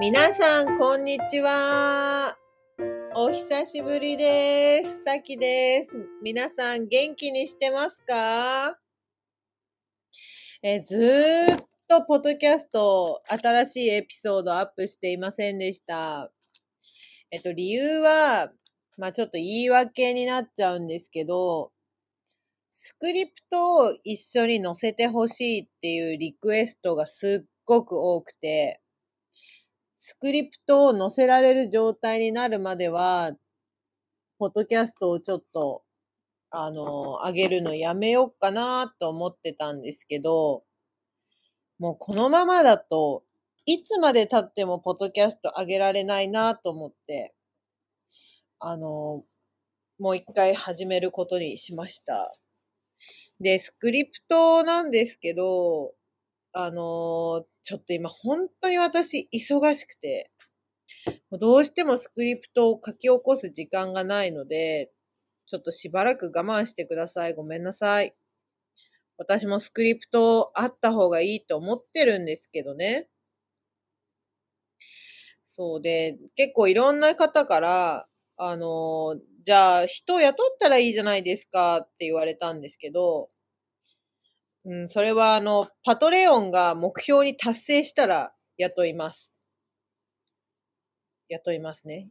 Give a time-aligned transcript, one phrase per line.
[0.00, 2.36] 皆さん、こんにちは。
[3.16, 5.02] お久しぶりです。
[5.04, 5.90] さきです。
[6.22, 8.78] 皆さん、元気にしてますか？
[10.62, 16.30] えずーっと、ポッドキャスト、新しいエピソードアップしていませんでした。
[17.32, 18.52] えっと、理由は、
[18.98, 21.72] まあちょっと言い訳になっちゃうんですけど、
[22.70, 28.80] スクリプトを一緒に載せてほしいっていうリクエストがすっごく多くて、
[30.00, 33.32] スクリプトを載せられる状態になるまでは、
[34.38, 35.82] ポッドキャストをちょっと、
[36.50, 40.62] あの、上げるのやめようかなと思ってたんですけど、
[41.80, 43.24] もうこのままだと、
[43.66, 47.34] いつまで経ってもポッドキャスト上げられないなと思って、
[48.60, 49.24] あの、
[49.98, 52.38] もう一回始めることにしました。
[53.40, 55.94] で、スクリプトなんですけど、
[56.60, 60.32] あのちょっと今本当に私忙しくて、
[61.30, 64.90] どうしてもスクリプトを書き起こす時間がないので、
[65.46, 67.34] ちょっとしばらく我慢してください。
[67.34, 68.12] ごめんなさい。
[69.18, 73.08] 私もスクリプトあった方がいいと思ってるんですけどね。
[75.46, 83.30] そうで、結構いろんな方から、あの、じゃあ人を雇ったらいいじゃないですかって言われたんですけど、
[84.64, 89.32] うん、それはあの、パトレオンが目標に達成したら雇います。
[91.28, 92.08] 雇いますね。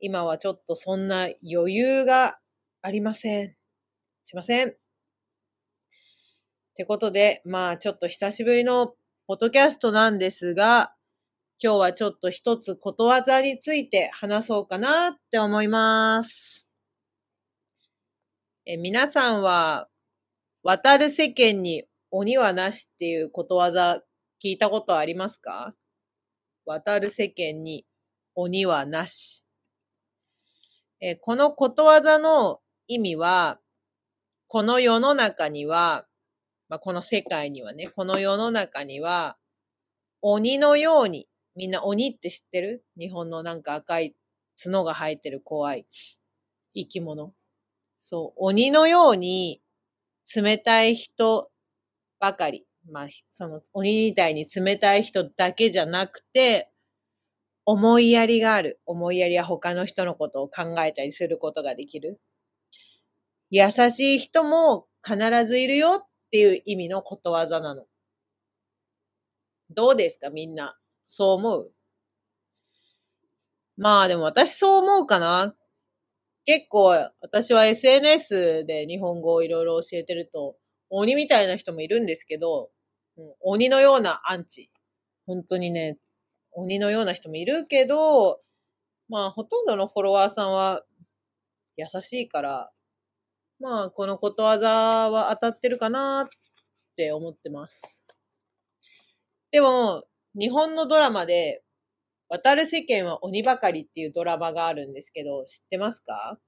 [0.00, 2.38] 今はちょっとそんな余裕が
[2.82, 3.54] ありません。
[4.24, 4.68] しません。
[4.68, 4.72] っ
[6.74, 8.94] てことで、まあちょっと久しぶりの
[9.26, 10.94] ポッドキャストなんですが、
[11.58, 16.68] 今日はちょっと一つことわざについて話そうかなって思います。
[18.66, 19.88] え皆さんは、
[20.66, 24.00] 渡る世間に鬼はなしっていうことわざ
[24.42, 25.76] 聞いたことありますか？
[26.64, 27.86] 渡る世間に
[28.34, 29.44] 鬼はなし。
[31.00, 33.60] えこのことわざの意味は、
[34.48, 36.04] この世の中には、
[36.68, 39.36] まあ、この世界にはね、この世の中には、
[40.20, 42.84] 鬼のように、みんな鬼って知ってる？
[42.98, 44.16] 日本のなんか赤い
[44.60, 45.86] 角が生えてる怖い
[46.74, 47.32] 生き物。
[48.00, 49.60] そう、鬼のように
[50.34, 51.50] 冷たい人
[52.18, 52.66] ばかり。
[52.90, 56.70] まあ、その鬼みたいに冷たい人だけじゃなくて、
[57.64, 58.80] 思いやりがある。
[58.86, 62.20] 思いやりは他の人のことを考えたりすることができる。
[63.50, 67.84] 優しい人も必ずいるよっていう意味のことわざなの。
[69.70, 70.30] どうですか？
[70.30, 70.76] みんな。
[71.06, 71.72] そう思う？
[73.76, 75.54] まあでも私そう思うかな。
[76.46, 80.56] 結構私は SNS で日本語をいろいろ教えてると、
[80.90, 82.70] 鬼みたいな人もいるんですけど、
[83.18, 84.70] うん鬼のようなアンチ。
[85.26, 85.98] 本当にね、
[86.52, 88.40] 鬼のような人もいるけど、
[89.08, 90.84] まあほとんどのフォロワーさんは
[91.76, 92.70] 優しいから、
[93.60, 96.28] まあこのことわざは当たってるかなっ
[96.96, 98.02] て思ってます。
[99.50, 100.04] でも、
[100.38, 101.62] 日本のドラマで、
[102.28, 106.38] 渡る世間は鬼ばかりっていうドラマがあるんですけど、知ってますか？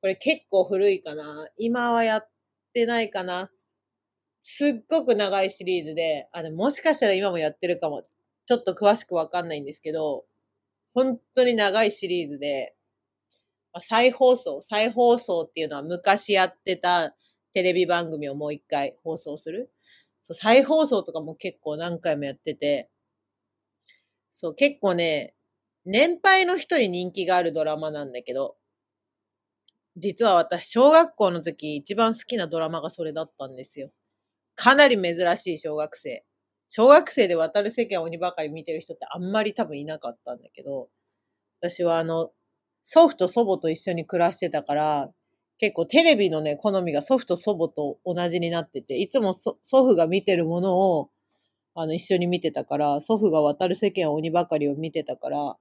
[0.00, 2.28] これ結構古いかな今はやっ
[2.72, 3.50] てないかな
[4.42, 8.04] すっごく長いシリーズで、あ、でもしかしたら今もやってるかも。
[8.44, 10.24] ちょっと詳しくわかんないんですけど、
[10.94, 12.74] 本当に長いシリーズで、
[13.74, 17.14] まあ再放送、再放送っていうのは昔やってた
[17.52, 19.70] テレビ番組をもう一回放送する。
[20.22, 22.88] そう再放送とかも結構何回もやってて、
[24.40, 25.34] そう、結構ね、
[25.84, 28.56] 年配の人に人気があるドラマなんだけど、
[29.96, 33.90] 実は私、小学校の時一番好きなドラマがそれだったんですよ。
[34.54, 36.24] かなり珍しい小学生。
[36.68, 40.88] 小学生で渡る世間鬼ばかり見てる人ってあんまり多分いなかったんだけど、
[41.60, 42.30] 私はあの、
[42.84, 45.10] 祖父と祖母と一緒に暮らしてたから、
[45.58, 51.10] 結構テレビのね、好みが祖父と祖母と同じになってて、いつも祖父が見てるものを、
[51.80, 55.56] あの、一緒に見てたから、祖父が渡る世間は鬼ばかりを見てたから、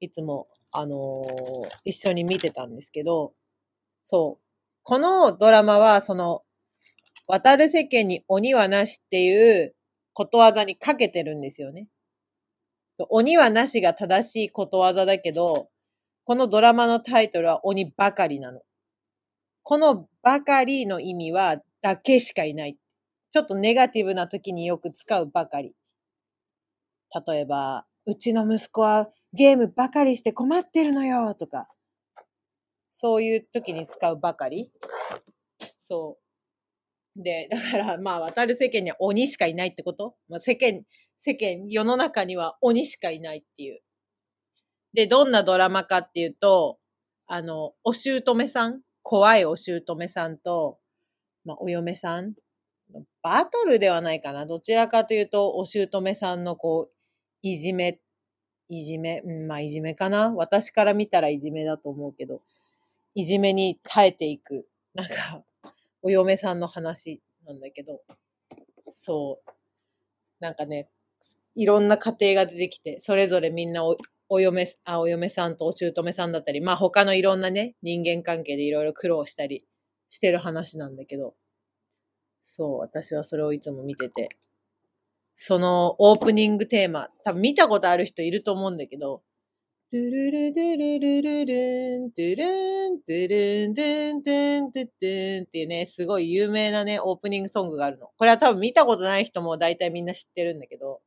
[0.00, 3.32] いつも、あのー一緒に見てたんですけど、
[4.02, 4.44] そう。
[4.82, 6.42] このドラマは、その、
[7.26, 9.74] 渡る世間に鬼はなしっていう
[10.12, 11.88] ことわざにかけてるんですよね。
[13.08, 15.70] 鬼はなしが正しいことわざだけど、
[16.24, 18.60] このドラマのタイトルは鬼ばかりなの。
[19.62, 22.76] このばかりの意味はだけしかいない。
[23.34, 25.74] ちょっとネガティブな時によく使うばかり。
[27.26, 31.66] 例えば、うちの息子はゲームばかりして困ってるのよとか、
[32.90, 34.70] そういう時に使うばかり。
[35.80, 36.16] そ
[37.18, 37.22] う。
[37.24, 40.14] で、だから、まあ、渡る世間には鬼しかいないってこと？
[40.28, 40.82] まあ、世間、
[41.18, 43.80] 世間、世の中には鬼しかいないっていう。
[44.92, 46.78] で、どんなドラマかっていうと、
[47.26, 50.78] あの、お姑さん、怖いお姑さんと、
[51.44, 52.34] まあ、お嫁さん、
[53.22, 54.46] バトルではないかな。
[54.46, 56.94] どちらかというと、お姑さんのこう、
[57.42, 57.98] いじめ、
[58.68, 60.34] いじめ、うん、まあ、いじめかな。
[60.34, 62.42] 私から見たらいじめだと思うけど、
[63.14, 65.42] いじめに耐えていく、なんか、
[66.02, 68.00] お嫁さんの話なんだけど、
[68.90, 69.50] そう。
[70.40, 70.88] なんかね、
[71.54, 73.96] いろんな家庭が出てきて、それぞれみんなお
[74.28, 79.64] お嫁、あ、お嫁さんとお姑さんだったり、まあ他のいろんなね、人間関係でいろいろ苦労したり
[80.10, 81.34] してる話なんだけど、
[82.44, 84.28] そう、私はそれをいつも見てて、
[85.34, 89.22] そのオープニングテーマ、多分見たことある人いると思うんだけど、
[89.90, 98.08] トゥルルドゥルルルルン、トゥルン、トゥルン、トゥン、トゥン、トゥンっていうね、すごい有名なね、オープニングソングがあるの。
[98.16, 101.00] これは多分見たことない人も大体みんな知ってるんだけど、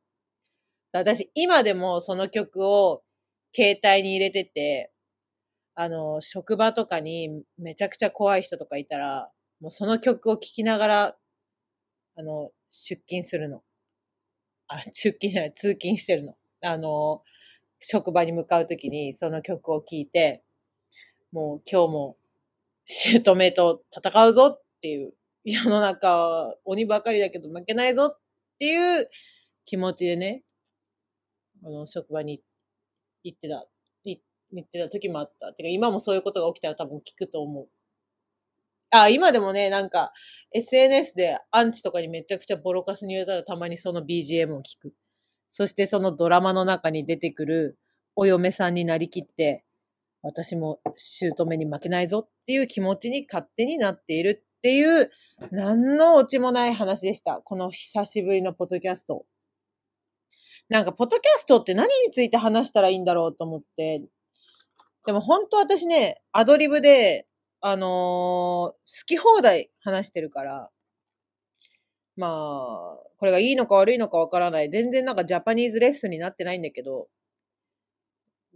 [0.92, 3.02] 私今でもその曲を
[3.54, 4.90] 携帯に入れてて、
[5.74, 9.30] あの、職場とかにめちゃくちゃ怖い人とかいたら、
[9.60, 11.16] もうその曲を聴きながら、
[12.18, 13.62] あの、出勤するの。
[14.66, 16.36] あ、 出勤じゃない、通勤してるの。
[16.62, 17.22] あの、
[17.80, 20.42] 職場に向かうときにその曲を聴いて、
[21.30, 22.16] もう今日も
[22.86, 28.20] 姑と戦うぞっていう、 世の中は鬼ばかりだけど負けないぞっ
[28.58, 29.08] ていう
[29.64, 30.42] 気持ちでね、
[31.62, 32.42] あの、職場に
[33.24, 33.68] 言ってた、
[34.04, 34.18] 言
[34.64, 35.52] ってた時もあった。
[35.52, 37.68] てか今もそういうことが起きたら多分聞くと思う。
[38.90, 40.12] あ、今でもね、なんか
[40.52, 44.94] SNS でアンチとかにめちゃくちゃボロカスに言われたらたまにその BGM を聞く。
[45.50, 47.78] そしてそのドラマの中に出てくる
[48.16, 49.64] お嫁さんになりきって、
[50.22, 55.10] 私も姑に負けないぞっていう気持ちに勝手になっているっていう、
[55.52, 57.40] 何のオチもない話でした。
[57.44, 59.24] この久しぶりのポッドキャスト。
[60.68, 64.02] なんか、ポッドキャストって何について話したらいいんだろうと思って。
[65.06, 67.27] でも本当私ね、アドリブで、
[67.60, 68.74] あのー、好
[69.06, 70.70] き放題話してるから、
[72.16, 74.70] まあ、これがいいのか悪いのかわからない。
[74.70, 77.08] 全然なんかジャパニーズレッスンになってないんだけど、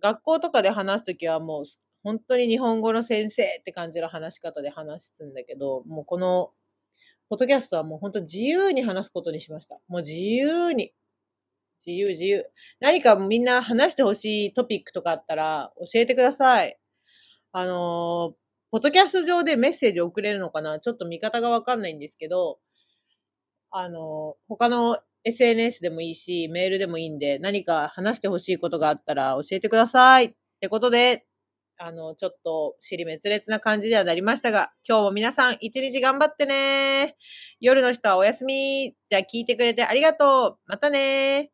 [0.02, 1.64] 学校とかで話すときはもう、
[2.02, 6.50] 本当に日本語の先生って感じの話し方で話すんだけど、もうこの、
[7.28, 9.80] ポッドキャストはもう本当自由に話すことにしました。
[9.88, 10.92] もう自由に。
[11.84, 12.44] 自由自由。
[12.80, 16.76] 何かみんな話してほしいトピックとかあったら教えてください。
[17.52, 18.41] あのー、
[18.72, 20.80] ポッドキャスト上でメッセージを送れるのかな？
[20.80, 22.58] ちょっと見方がわかんないんですけど、
[23.70, 30.24] あの、他の SNS でもいいし、メールでもいいんで、何か話してほしいことがあったら教えてください。
[30.24, 31.26] ってことで、
[31.76, 37.16] あの、ちょっと、尻滅裂な感じではなりましたが、今日も皆さん一日頑張ってね
[37.60, 38.94] 夜の人はお休み。
[39.08, 40.58] じゃあ聞いてくれてありがとう。
[40.66, 41.50] またね